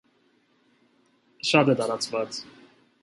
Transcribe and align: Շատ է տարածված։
Շատ 1.51 1.71
է 1.75 1.77
տարածված։ 1.83 2.41